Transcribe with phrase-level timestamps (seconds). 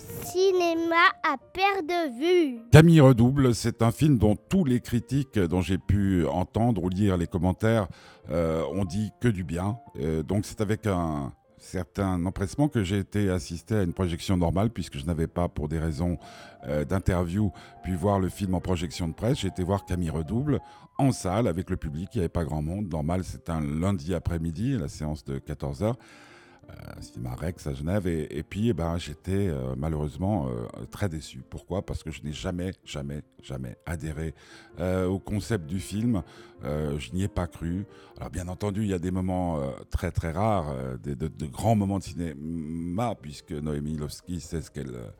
[0.00, 2.60] cinéma à perte de vue.
[2.70, 7.16] Camille Redouble, c'est un film dont tous les critiques dont j'ai pu entendre ou lire
[7.16, 7.88] les commentaires
[8.30, 9.78] euh, ont dit que du bien.
[10.00, 14.70] Euh, donc c'est avec un certain empressement que j'ai été assisté à une projection normale
[14.70, 16.18] puisque je n'avais pas, pour des raisons
[16.66, 17.52] euh, d'interview,
[17.82, 19.40] pu voir le film en projection de presse.
[19.40, 20.60] J'ai été voir Camille Redouble
[20.98, 22.10] en salle avec le public.
[22.14, 22.90] Il n'y avait pas grand monde.
[22.90, 25.94] Normal, c'est un lundi après-midi, la séance de 14h.
[26.70, 28.06] Euh, cinéma Rex à Genève.
[28.06, 31.42] Et, puis, eh ben, j'étais euh, malheureusement euh, très déçu.
[31.48, 31.84] Pourquoi?
[31.84, 34.34] Parce que je n'ai jamais, jamais, jamais adhéré
[34.78, 36.22] au concept du film.
[36.62, 37.86] je n'y ai pas cru.
[38.16, 42.04] Alors, bien entendu, il y a des moments très, très rares, de, grands moments de
[42.04, 45.10] cinéma, puisque Noémie Lovski sait ce qu'elle euh,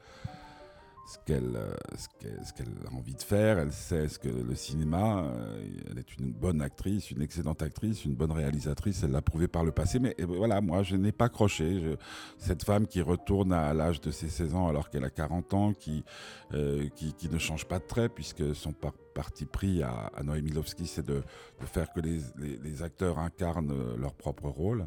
[1.08, 6.16] ce qu'elle a envie de faire, elle sait ce que le cinéma, euh, elle est
[6.18, 9.98] une bonne actrice, une excellente actrice, une bonne réalisatrice, elle l'a prouvé par le passé,
[9.98, 11.96] mais voilà, moi je n'ai pas croché.
[12.36, 15.72] cette femme qui retourne à l'âge de ses 16 ans alors qu'elle a 40 ans,
[15.72, 16.04] qui,
[16.52, 18.74] euh, qui, ne change pas de trait, puisque son
[19.14, 21.22] parti pris à, à Lovski, c'est de,
[21.64, 24.86] faire que les, les acteurs incarnent leur propre rôle.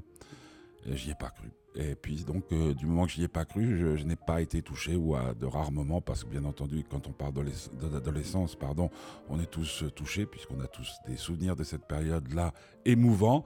[0.86, 1.52] J'y ai pas cru.
[1.76, 4.62] Et puis donc, euh, du moment que j'y ai pas cru, je, n'ai pas été
[4.62, 7.34] touché ou à de rares moments, parce que bien entendu, quand on parle
[7.82, 8.90] d'adolescence, pardon,
[9.30, 13.46] on est tous euh, touchés, puisqu'on a tous des souvenirs de cette période-là émouvants.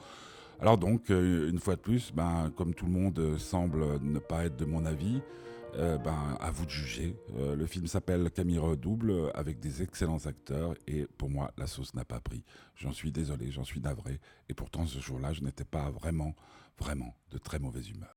[0.59, 4.45] Alors donc, euh, une fois de plus, ben, comme tout le monde semble ne pas
[4.45, 5.21] être de mon avis,
[5.77, 7.17] ben, à vous de juger.
[7.35, 12.05] le film s'appelle Camille Redouble, avec des excellents acteurs, et pour moi, la sauce n'a
[12.05, 12.45] pas pris.
[12.75, 16.33] J'en suis désolé, j'en suis navré, et pourtant ce jour-là, je n'étais pas vraiment,
[16.79, 18.15] vraiment de très mauvaise humeur.